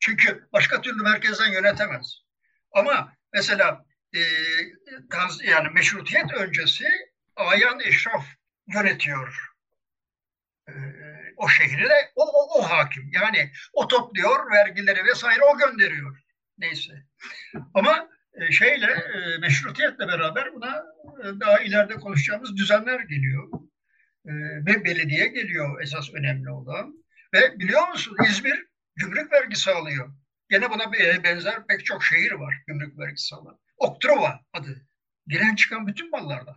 Çünkü 0.00 0.48
başka 0.52 0.80
türlü 0.80 1.02
merkezden 1.02 1.52
yönetemez. 1.52 2.22
Ama 2.72 3.12
mesela 3.32 3.84
e, 4.14 4.20
yani 5.44 5.68
meşrutiyet 5.68 6.32
öncesi 6.34 6.84
ayan 7.36 7.80
eşraf 7.80 8.26
yönetiyor 8.66 9.28
e, 9.28 9.51
o 11.42 11.48
şehri 11.48 11.84
de 11.84 12.12
o, 12.16 12.22
o, 12.22 12.58
o 12.58 12.62
hakim. 12.62 13.10
Yani 13.12 13.50
o 13.72 13.88
topluyor 13.88 14.50
vergileri 14.50 15.04
vesaire 15.04 15.40
o 15.54 15.58
gönderiyor. 15.58 16.18
Neyse. 16.58 16.92
Ama 17.74 18.08
e, 18.34 18.52
şeyle 18.52 18.86
e, 18.86 19.38
meşrutiyetle 19.38 20.08
beraber 20.08 20.54
buna 20.54 20.84
e, 21.20 21.40
daha 21.40 21.58
ileride 21.58 21.94
konuşacağımız 21.94 22.56
düzenler 22.56 23.00
geliyor. 23.00 23.48
Ve 24.66 24.84
belediye 24.84 25.26
geliyor 25.26 25.82
esas 25.82 26.14
önemli 26.14 26.50
olan. 26.50 27.04
Ve 27.34 27.58
biliyor 27.58 27.88
musun 27.88 28.16
İzmir 28.28 28.66
gümrük 28.96 29.32
vergisi 29.32 29.70
alıyor. 29.70 30.14
Gene 30.50 30.70
buna 30.70 30.92
benzer 31.24 31.66
pek 31.66 31.84
çok 31.84 32.04
şehir 32.04 32.32
var 32.32 32.62
gümrük 32.66 32.98
vergisi 32.98 33.34
alan. 33.34 33.58
Oktrova 33.76 34.40
adı. 34.52 34.86
Giren 35.26 35.54
çıkan 35.54 35.86
bütün 35.86 36.10
mallardan. 36.10 36.56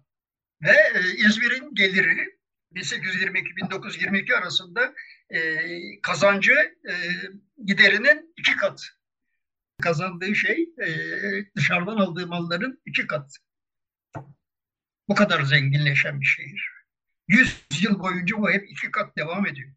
Ve 0.62 0.76
İzmir'in 1.18 1.76
geliri 1.76 2.35
1822-1922 2.76 4.36
arasında 4.36 4.94
e, 5.30 5.40
kazancı 6.02 6.54
e, 6.90 6.94
giderinin 7.66 8.34
iki 8.38 8.56
kat. 8.56 8.82
Kazandığı 9.82 10.36
şey 10.36 10.70
e, 10.82 10.88
dışarıdan 11.56 11.98
aldığı 11.98 12.28
malların 12.28 12.82
iki 12.86 13.08
kat. 13.08 13.38
Bu 15.08 15.16
kadar 15.16 15.44
zenginleşen 15.44 16.22
bir 16.22 16.26
şehir. 16.26 16.72
Yüz 17.28 17.66
yıl 17.82 18.00
boyunca 18.00 18.38
bu 18.38 18.52
hep 18.52 18.72
iki 18.72 18.92
kat 18.92 19.18
devam 19.18 19.48
ediyor. 19.48 19.74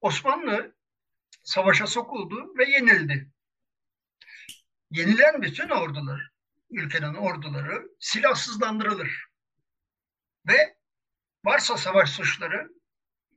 Osmanlı 0.00 0.76
savaşa 1.42 1.86
sokuldu 1.86 2.54
ve 2.58 2.70
yenildi. 2.70 3.30
Yenilen 4.90 5.42
bütün 5.42 5.68
ordular, 5.68 6.30
ülkenin 6.70 7.14
orduları 7.14 7.88
silahsızlandırılır. 8.00 9.24
Ve 10.48 10.76
varsa 11.44 11.76
savaş 11.76 12.10
suçları, 12.10 12.68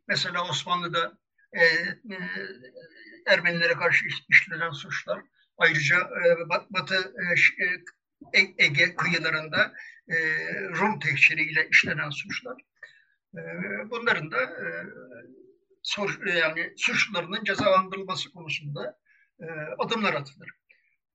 mesela 0.08 0.50
Osmanlı'da 0.50 1.18
e, 1.54 1.64
e, 1.64 2.18
Ermenilere 3.28 3.74
karşı 3.74 4.06
işlenen 4.30 4.72
suçlar, 4.72 5.22
ayrıca 5.58 5.98
e, 6.00 6.50
Batı 6.50 7.14
e, 8.34 8.40
e, 8.40 8.56
Ege 8.58 8.96
kıyılarında 8.96 9.74
e, 10.10 10.16
Rum 10.70 11.00
tehciriyle 11.00 11.68
işlenen 11.72 12.10
suçlar. 12.10 12.62
E, 13.36 13.42
bunların 13.90 14.32
da 14.32 14.44
e, 14.44 14.68
yani 16.38 16.74
suçlularının 16.78 17.44
cezalandırılması 17.44 18.32
konusunda 18.32 19.00
e, 19.40 19.46
adımlar 19.78 20.14
atılır. 20.14 20.50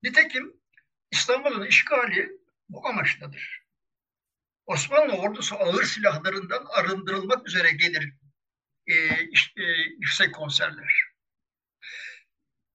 Nitekim 0.03 0.53
İstanbul'un 1.11 1.67
işgali 1.67 2.31
bu 2.69 2.89
amaçtadır. 2.89 3.60
Osmanlı 4.71 5.13
ordusu 5.13 5.57
ağır 5.57 5.85
silahlarından 5.85 6.67
arındırılmak 6.71 7.49
üzere 7.49 7.71
gelir 7.71 8.13
e, 8.87 9.25
işte, 9.25 9.63
yüksek 10.01 10.35
konserler. 10.35 11.11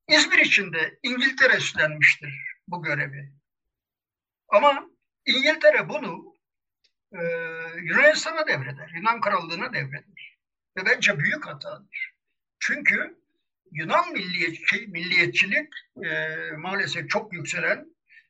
İzmir 0.07 0.37
içinde 0.37 0.99
İngiltere 1.03 1.57
üstlenmiştir 1.57 2.33
bu 2.67 2.83
görevi. 2.83 3.31
Ama 4.47 4.89
İngiltere 5.25 5.89
bunu 5.89 6.35
e, 7.11 7.21
Yunanistan'a 7.81 8.47
devreder, 8.47 8.91
Yunan 8.95 9.21
Krallığı'na 9.21 9.73
devreder. 9.73 10.37
Ve 10.77 10.85
bence 10.85 11.19
büyük 11.19 11.45
hatadır. 11.45 12.13
Çünkü 12.59 13.17
Yunan 13.71 14.13
milliyetçi, 14.13 14.87
milliyetçilik 14.87 15.73
e, 16.05 16.09
maalesef 16.57 17.09
çok 17.09 17.33
yükselen 17.33 17.85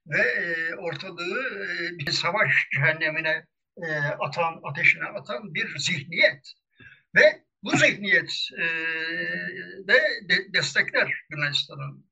ve 0.08 0.22
e, 0.22 0.76
ortalığı 0.76 1.66
e, 1.66 1.98
bir 2.00 2.12
savaş 2.12 2.68
cehennemine 2.74 3.46
e, 3.84 3.96
atan, 3.98 4.60
ateşine 4.64 5.06
atan 5.06 5.54
bir 5.54 5.78
zihniyet. 5.78 6.54
Ve 7.16 7.46
bu 7.64 7.78
zihniyet 7.78 8.50
e, 8.58 8.66
de, 9.88 10.02
de 10.30 10.54
destekler 10.54 11.14
Yunanistan'ın 11.30 12.10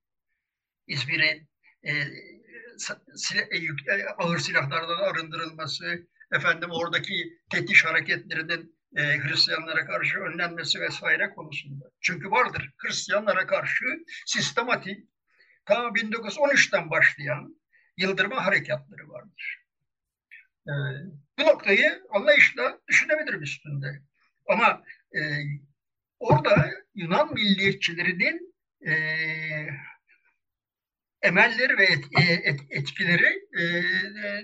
İzmir'in 0.88 1.50
e, 1.84 1.92
e, 3.88 4.06
ağır 4.18 4.40
silahlardan 4.40 4.98
arındırılması, 4.98 6.08
efendim 6.32 6.70
oradaki 6.72 7.40
tetiş 7.50 7.86
hareketlerinin 7.86 8.80
e, 8.98 9.02
Hristiyanlara 9.02 9.86
karşı 9.86 10.20
önlenmesi 10.20 10.82
vesaire 10.82 11.30
konusunda. 11.30 11.86
Çünkü 12.02 12.32
vardır 12.32 12.74
Hristiyanlara 12.78 13.48
karşı 13.48 13.86
sistematik 14.26 15.08
ta 15.66 15.88
1913'ten 15.88 16.90
başlayan 16.90 17.62
yıldırma 17.98 18.46
harekatları 18.46 19.10
vardır. 19.10 19.63
E, 20.68 20.72
bu 21.40 21.44
noktayı 21.44 22.04
anlayışla 22.10 22.80
düşünebilirim 22.88 23.42
üstünde. 23.42 24.02
Ama 24.50 24.84
e, 25.16 25.20
orada 26.20 26.72
Yunan 26.96 27.34
milliyetçilerinin 27.34 28.56
e, 28.88 28.94
emelleri 31.22 31.78
ve 31.78 31.84
et, 31.86 32.06
e, 32.20 32.34
et, 32.34 32.60
etkileri 32.70 33.48
e, 33.60 33.64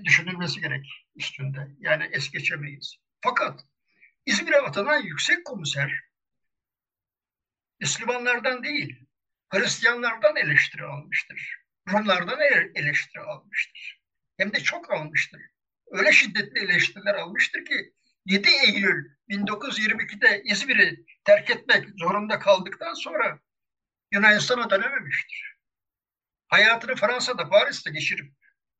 düşünülmesi 0.03 0.61
gerek 0.61 0.85
üstünde. 1.15 1.67
Yani 1.79 2.09
es 2.11 2.31
geçemeyiz. 2.31 2.95
Fakat 3.21 3.65
İzmir'e 4.25 4.61
atanan 4.61 5.01
yüksek 5.01 5.45
komiser 5.45 5.91
Müslümanlardan 7.79 8.63
değil, 8.63 8.99
Hristiyanlardan 9.49 10.35
eleştiri 10.35 10.83
almıştır. 10.83 11.59
Rumlardan 11.89 12.39
eleştiri 12.75 13.21
almıştır. 13.21 14.01
Hem 14.37 14.53
de 14.53 14.59
çok 14.59 14.91
almıştır. 14.91 15.41
Öyle 15.91 16.11
şiddetli 16.11 16.59
eleştiriler 16.59 17.15
almıştır 17.15 17.65
ki 17.65 17.93
7 18.25 18.49
Eylül 18.49 19.05
1922'de 19.29 20.41
İzmir'i 20.43 21.05
terk 21.23 21.49
etmek 21.49 21.89
zorunda 21.97 22.39
kaldıktan 22.39 22.93
sonra 22.93 23.39
Yunanistan'a 24.11 24.69
dönememiştir. 24.69 25.55
Hayatını 26.47 26.95
Fransa'da, 26.95 27.49
Paris'te 27.49 27.91
geçirip 27.91 28.33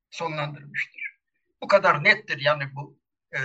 sonlandırmıştır. 0.10 1.01
Bu 1.62 1.68
kadar 1.68 2.04
nettir 2.04 2.39
yani 2.42 2.75
bu 2.75 3.00
e, 3.36 3.39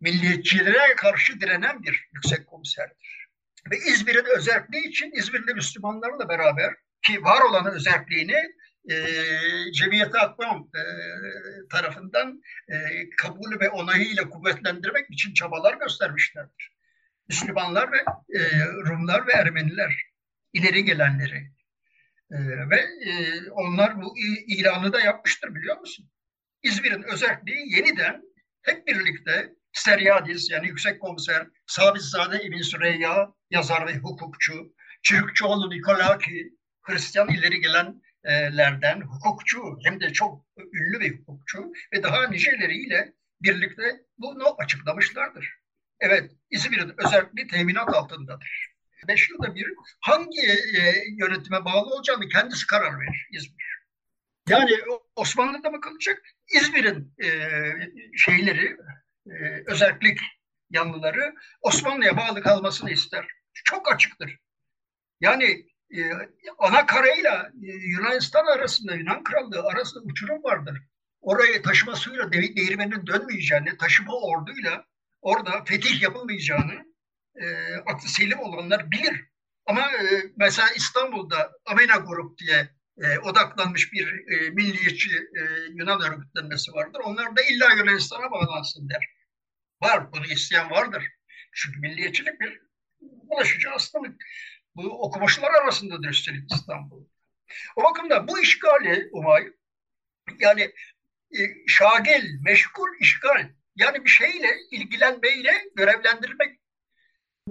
milliyetçilere 0.00 0.94
karşı 0.96 1.40
direnen 1.40 1.82
bir 1.82 2.08
yüksek 2.12 2.46
komiserdir. 2.46 3.28
Ve 3.70 3.76
İzmir'in 3.76 4.36
özelliği 4.36 4.88
için 4.88 5.10
İzmirli 5.12 5.54
Müslümanlarla 5.54 6.28
beraber 6.28 6.74
ki 7.02 7.24
var 7.24 7.42
olan 7.42 7.66
özelliğini 7.66 8.54
e, 8.90 8.96
Cemiyeti 9.72 10.18
Akvam 10.18 10.68
e, 10.74 10.82
tarafından 11.70 12.42
e, 12.68 12.76
kabulü 13.16 13.60
ve 13.60 13.70
onayıyla 13.70 14.28
kuvvetlendirmek 14.28 15.10
için 15.10 15.34
çabalar 15.34 15.74
göstermişlerdir. 15.74 16.78
Müslümanlar 17.28 17.92
ve 17.92 17.98
e, 18.38 18.66
Rumlar 18.66 19.26
ve 19.26 19.32
Ermeniler 19.32 19.92
ileri 20.52 20.84
gelenleri 20.84 21.50
e, 22.30 22.36
ve 22.70 22.80
e, 23.10 23.42
onlar 23.50 24.02
bu 24.02 24.14
ilanı 24.46 24.92
da 24.92 25.00
yapmıştır 25.00 25.54
biliyor 25.54 25.78
musun? 25.78 26.10
İzmir'in 26.62 27.02
özelliği 27.02 27.76
yeniden 27.76 28.22
hep 28.62 28.86
birlikte 28.86 29.52
Steryadis 29.72 30.50
yani 30.50 30.66
yüksek 30.66 31.00
komiser, 31.00 31.46
Sabitzade 31.66 32.36
Emin 32.36 32.62
Süreyya 32.62 33.32
yazar 33.50 33.86
ve 33.86 33.96
hukukçu, 33.96 34.74
Çürükçoğlu 35.02 35.70
Nikolaki 35.70 36.52
Hristiyan 36.82 37.28
ileri 37.28 37.60
gelenlerden 38.24 39.00
hukukçu 39.00 39.78
hem 39.84 40.00
de 40.00 40.12
çok 40.12 40.44
ünlü 40.58 41.00
bir 41.00 41.18
hukukçu 41.18 41.72
ve 41.92 42.02
daha 42.02 42.28
niceleriyle 42.28 43.12
birlikte 43.42 44.00
bunu 44.18 44.54
açıklamışlardır. 44.58 45.54
Evet, 46.00 46.30
İzmir'in 46.50 46.94
özelliği 47.06 47.46
teminat 47.46 47.94
altındadır. 47.94 48.68
Beş 49.08 49.30
yılda 49.30 49.54
bir 49.54 49.66
hangi 50.00 50.40
yönetime 51.18 51.64
bağlı 51.64 51.94
olacağını 51.94 52.28
kendisi 52.28 52.66
karar 52.66 53.00
verir 53.00 53.28
İzmir. 53.32 53.78
Yani 54.48 54.70
Osmanlı'da 55.16 55.70
mı 55.70 55.80
kalacak? 55.80 56.22
İzmir'in 56.54 57.14
şeyleri, 58.16 58.76
özellik 59.66 60.18
yanlıları 60.70 61.34
Osmanlı'ya 61.60 62.16
bağlı 62.16 62.42
kalmasını 62.42 62.90
ister. 62.90 63.26
Çok 63.64 63.92
açıktır. 63.92 64.38
Yani 65.20 65.66
e, 65.96 66.00
ana 66.58 66.86
karayla 66.86 67.50
e, 67.62 67.66
Yunanistan 67.66 68.46
arasında, 68.46 68.94
Yunan 68.94 69.24
Krallığı 69.24 69.62
arasında 69.62 70.04
uçurum 70.04 70.44
vardır. 70.44 70.82
Orayı 71.20 71.62
taşıma 71.62 71.96
suyla 71.96 72.32
de, 72.32 72.56
değirmenin 72.56 73.06
dönmeyeceğini, 73.06 73.76
taşıma 73.76 74.12
orduyla 74.12 74.84
orada 75.20 75.64
fetih 75.64 76.02
yapılmayacağını 76.02 76.84
e, 77.34 77.76
aklı 77.86 78.08
selim 78.08 78.38
olanlar 78.38 78.90
bilir. 78.90 79.24
Ama 79.66 79.80
e, 79.80 80.32
mesela 80.36 80.68
İstanbul'da 80.76 81.52
Amena 81.66 81.96
Grup 81.96 82.38
diye 82.38 82.68
e, 82.98 83.18
odaklanmış 83.18 83.92
bir 83.92 84.32
e, 84.32 84.50
milliyetçi 84.50 85.10
e, 85.16 85.42
Yunan 85.74 86.00
örgütlenmesi 86.00 86.72
vardır. 86.72 87.00
Onlar 87.04 87.36
da 87.36 87.42
illa 87.42 87.72
Yunanistan'a 87.72 88.30
bağlansın 88.30 88.88
der. 88.88 89.08
Var, 89.82 90.12
bunu 90.12 90.26
isteyen 90.26 90.70
vardır. 90.70 91.04
Çünkü 91.52 91.80
milliyetçilik 91.80 92.40
bir 92.40 92.60
bulaşıcı 93.00 93.68
hastalık. 93.68 94.22
Bu 94.76 95.02
okumuşlar 95.02 95.50
arasındadır 95.62 96.08
üstelik 96.08 96.52
İstanbul. 96.52 97.04
O 97.76 97.84
bakımdan 97.84 98.28
bu 98.28 98.40
işgali 98.40 99.08
Umay, 99.12 99.52
yani 100.38 100.62
e, 101.38 101.40
şagil, 101.66 102.40
meşgul 102.40 102.88
işgal, 103.00 103.52
yani 103.76 104.04
bir 104.04 104.10
şeyle 104.10 104.48
ilgilenmeyle 104.70 105.52
görevlendirmek, 105.76 106.60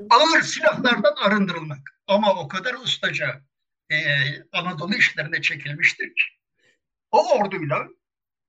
ağır 0.09 0.41
silahlardan 0.41 1.15
arındırılmak. 1.15 1.79
Ama 2.07 2.35
o 2.35 2.47
kadar 2.47 2.73
ustaca 2.73 3.41
e, 3.91 3.97
Anadolu 4.51 4.95
işlerine 4.95 5.41
çekilmiştir 5.41 6.07
ki, 6.07 6.23
o 7.11 7.37
orduyla 7.39 7.87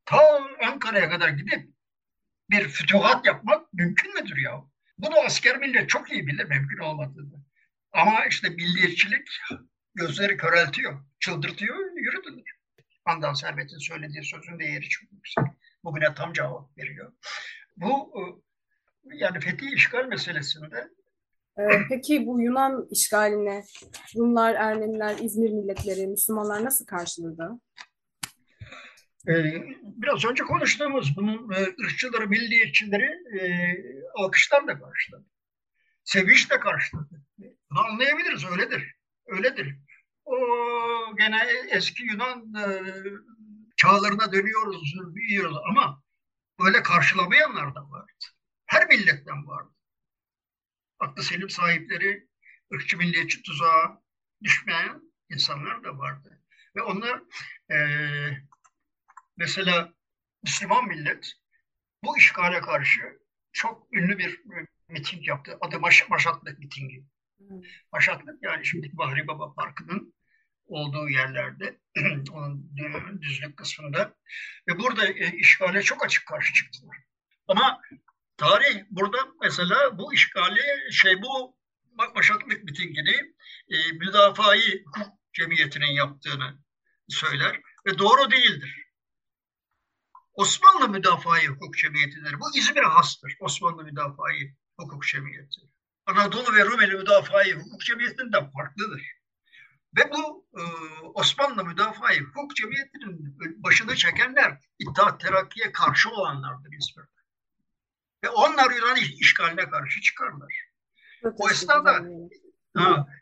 ta 0.04 0.48
Ankara'ya 0.66 1.10
kadar 1.10 1.28
gidip 1.28 1.70
bir 2.50 2.68
fütuhat 2.68 3.26
yapmak 3.26 3.72
mümkün 3.72 4.14
müdür 4.14 4.36
ya? 4.36 4.64
Bunu 4.98 5.18
asker 5.18 5.58
millet 5.58 5.88
çok 5.88 6.12
iyi 6.12 6.26
bilir 6.26 6.44
mümkün 6.44 6.78
olmadığını. 6.78 7.47
Ama 7.92 8.24
işte 8.26 8.48
milliyetçilik 8.48 9.28
gözleri 9.94 10.36
köreltiyor, 10.36 11.04
çıldırtıyor, 11.20 11.76
yürütülür. 11.96 12.58
Handan 13.04 13.34
Servet'in 13.34 13.78
söylediği 13.78 14.24
sözün 14.24 14.58
değeri 14.58 14.88
çok 14.88 15.12
yüksek. 15.12 15.44
Bugüne 15.84 16.14
tam 16.14 16.32
cevap 16.32 16.78
veriyor. 16.78 17.12
Bu 17.76 18.12
e, 18.16 18.22
yani 19.16 19.40
fethi 19.40 19.66
işgal 19.74 20.04
meselesinde 20.04 20.88
ee, 21.58 21.62
Peki 21.88 22.26
bu 22.26 22.40
Yunan 22.40 22.86
işgaline 22.90 23.64
Rumlar, 24.16 24.54
Ermeniler, 24.54 25.16
İzmir 25.18 25.50
milletleri, 25.50 26.06
Müslümanlar 26.06 26.64
nasıl 26.64 26.86
karşıladı? 26.86 27.50
Ee, 29.28 29.62
biraz 29.82 30.24
önce 30.24 30.44
konuştuğumuz 30.44 31.16
bunun 31.16 31.52
e, 31.52 31.62
ırkçıları, 31.84 32.28
milliyetçileri 32.28 33.38
e, 33.40 33.74
alkışlarla 34.14 34.80
karşıladı. 34.80 35.24
Sevinçle 36.08 36.60
karşıladı. 36.60 37.26
Bunu 37.70 37.80
anlayabiliriz, 37.80 38.44
öyledir. 38.44 38.94
Öyledir. 39.26 39.76
O 40.24 40.36
gene 41.16 41.46
eski 41.70 42.02
Yunan 42.02 42.54
e, 42.54 42.64
çağlarına 43.76 44.32
dönüyoruz, 44.32 44.94
büyüyoruz 45.14 45.56
ama 45.70 46.02
böyle 46.60 46.82
karşılamayanlar 46.82 47.74
da 47.74 47.90
vardı. 47.90 48.24
Her 48.66 48.88
milletten 48.88 49.46
vardı. 49.46 49.74
Aklı 50.98 51.22
selim 51.22 51.50
sahipleri, 51.50 52.28
ırkçı 52.74 52.98
milliyetçi 52.98 53.42
tuzağa 53.42 54.02
düşmeyen 54.42 55.02
insanlar 55.30 55.84
da 55.84 55.98
vardı. 55.98 56.42
Ve 56.76 56.82
onlar 56.82 57.22
e, 57.70 57.78
mesela 59.36 59.94
Müslüman 60.42 60.88
millet 60.88 61.32
bu 62.04 62.18
işgale 62.18 62.60
karşı 62.60 63.18
çok 63.52 63.92
ünlü 63.92 64.18
bir 64.18 64.42
miting 64.88 65.28
yaptı. 65.28 65.58
Adı 65.60 65.80
Maş 65.80 66.08
Maşatlık 66.08 66.58
mitingi. 66.58 67.04
Maşatlık 67.92 68.42
yani 68.42 68.66
şimdiki 68.66 68.98
Bahri 68.98 69.26
Baba 69.28 69.54
Parkı'nın 69.54 70.14
olduğu 70.66 71.08
yerlerde, 71.08 71.78
onun 72.32 72.72
düzlük 73.20 73.56
kısmında. 73.56 74.16
Ve 74.68 74.78
burada 74.78 75.06
e, 75.06 75.36
işgale 75.36 75.82
çok 75.82 76.04
açık 76.04 76.26
karşı 76.26 76.54
çıktılar. 76.54 76.96
Ama 77.48 77.80
tarih 78.36 78.84
burada 78.90 79.18
mesela 79.40 79.98
bu 79.98 80.14
işgali 80.14 80.92
şey 80.92 81.22
bu 81.22 81.58
Maşatlık 82.14 82.64
mitingini 82.64 83.34
e, 83.68 83.92
müdafai 83.92 84.84
hukuk 84.84 85.12
cemiyetinin 85.32 85.92
yaptığını 85.92 86.58
söyler 87.08 87.60
ve 87.86 87.98
doğru 87.98 88.30
değildir. 88.30 88.88
Osmanlı 90.38 90.88
Müdafaa 90.88 91.38
Hukuk 91.38 91.76
Cemiyeti'dir. 91.76 92.40
Bu 92.40 92.58
İzmir'e 92.58 92.86
hastır. 92.86 93.36
Osmanlı 93.40 93.84
Müdafaa 93.84 94.32
Hukuk 94.78 95.06
Cemiyeti. 95.06 95.60
Anadolu 96.06 96.56
ve 96.56 96.64
Rumeli 96.64 96.96
Müdafaa 96.96 97.44
Hukuk 97.44 97.80
Cemiyeti'nden 97.80 98.50
farklıdır. 98.50 99.02
Ve 99.96 100.10
bu 100.10 100.46
e, 100.54 100.62
Osmanlı 101.14 101.64
Müdafaa 101.64 102.10
Hukuk 102.14 102.56
Cemiyeti'nin 102.56 103.38
başını 103.62 103.96
çekenler 103.96 104.58
İttihat 104.78 105.20
Terakki'ye 105.20 105.72
karşı 105.72 106.10
olanlardır 106.10 106.72
İzmir'de. 106.72 107.18
Ve 108.24 108.28
onlar 108.28 108.70
Yunan 108.70 108.96
işgaline 108.96 109.70
karşı 109.70 110.00
çıkarlar. 110.00 110.54
o 111.24 111.50
esnada 111.50 112.04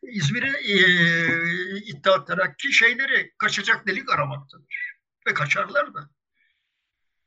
İzmir'e 0.03 0.51
e, 0.51 0.77
İttihat 1.77 2.27
Terakki 2.27 2.73
şeyleri 2.73 3.35
kaçacak 3.39 3.87
delik 3.87 4.11
aramaktadır. 4.11 4.97
Ve 5.27 5.35
kaçarlar 5.35 5.95
da. 5.95 6.11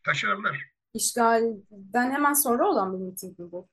Kaçarlar. 0.03 0.65
İşgalden 0.93 2.11
hemen 2.11 2.33
sonra 2.33 2.67
olan 2.67 2.93
bir 2.93 3.05
miting 3.05 3.39
mi 3.39 3.51
bu? 3.51 3.69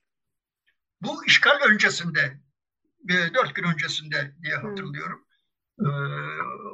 Bu 1.00 1.26
işgal 1.26 1.60
öncesinde, 1.70 2.40
dört 3.08 3.54
gün 3.54 3.64
öncesinde 3.64 4.34
diye 4.42 4.56
hatırlıyorum. 4.56 5.26
e, 5.80 5.88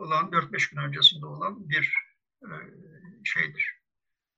olan 0.05 0.31
4-5 0.31 0.71
gün 0.71 0.77
öncesinde 0.77 1.27
olan 1.27 1.69
bir 1.69 1.95
e, 2.43 2.51
şeydir, 3.25 3.81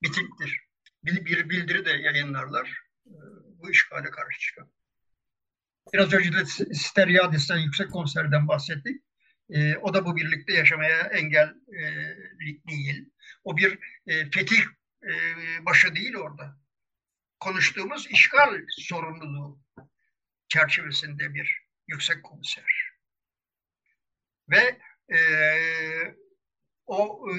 mitingdir. 0.02 0.60
Bir, 1.04 1.24
bir 1.24 1.48
bildiri 1.48 1.84
de 1.84 1.90
yayınlarlar. 1.90 2.82
E, 3.06 3.14
bu 3.58 3.70
işgale 3.70 4.10
karşı 4.10 4.40
çıkan. 4.40 4.70
Biraz 5.92 6.12
önce 6.12 6.32
de 6.32 6.44
Steryadis'ten 6.74 7.58
yüksek 7.58 7.90
konserden 7.90 8.48
bahsettik. 8.48 9.02
E, 9.50 9.76
o 9.76 9.94
da 9.94 10.04
bu 10.04 10.16
birlikte 10.16 10.54
yaşamaya 10.54 11.00
engel 11.00 11.54
e, 11.68 11.82
değil. 12.68 13.10
O 13.44 13.56
bir 13.56 13.78
e, 14.06 14.30
fetih 14.30 14.62
e, 15.02 15.12
başı 15.66 15.94
değil 15.94 16.14
orada. 16.16 16.58
Konuştuğumuz 17.40 18.06
işgal 18.10 18.60
sorumluluğu 18.68 19.63
çerçevesinde 20.54 21.34
bir 21.34 21.62
yüksek 21.86 22.22
konser. 22.22 22.92
Ve 24.50 24.78
e, 25.16 25.18
o 26.86 27.28
e, 27.30 27.34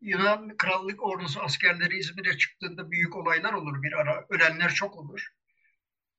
Yunan 0.00 0.56
Krallık 0.56 1.02
Ordusu 1.02 1.40
askerleri 1.40 1.98
İzmir'e 1.98 2.38
çıktığında 2.38 2.90
büyük 2.90 3.16
olaylar 3.16 3.52
olur 3.52 3.82
bir 3.82 3.92
ara. 3.92 4.26
Ölenler 4.28 4.74
çok 4.74 4.96
olur. 4.96 5.26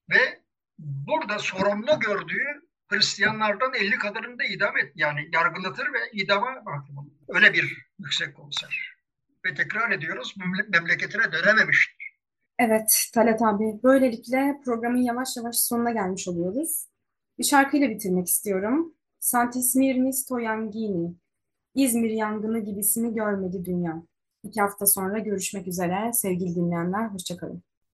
Ve 0.09 0.41
burada 0.77 1.39
sorumlu 1.39 1.99
gördüğü 1.99 2.61
Hristiyanlardan 2.87 3.73
50 3.73 3.97
kadarını 3.97 4.39
da 4.39 4.43
idam 4.43 4.77
et. 4.77 4.91
Yani 4.95 5.29
yargılatır 5.33 5.93
ve 5.93 6.11
idama 6.11 6.61
mahkum 6.65 7.13
Öyle 7.27 7.53
bir 7.53 7.87
yüksek 7.99 8.35
komiser. 8.35 8.95
Ve 9.45 9.53
tekrar 9.53 9.91
ediyoruz 9.91 10.35
memleketine 10.67 11.31
dönememiştir. 11.31 12.00
Evet 12.61 13.09
Talat 13.13 13.41
abi. 13.41 13.79
Böylelikle 13.83 14.61
programın 14.65 15.01
yavaş 15.01 15.37
yavaş 15.37 15.59
sonuna 15.59 15.91
gelmiş 15.91 16.27
oluyoruz. 16.27 16.87
Bir 17.39 17.43
şarkıyla 17.43 17.89
bitirmek 17.89 18.27
istiyorum. 18.27 18.93
Santismirnis 19.19 20.25
Toyangini. 20.25 21.15
İzmir 21.75 22.09
yangını 22.09 22.59
gibisini 22.59 23.13
görmedi 23.13 23.65
dünya. 23.65 24.03
İki 24.43 24.61
hafta 24.61 24.85
sonra 24.85 25.19
görüşmek 25.19 25.67
üzere 25.67 26.13
sevgili 26.13 26.55
dinleyenler. 26.55 27.07
Hoşçakalın. 27.07 27.63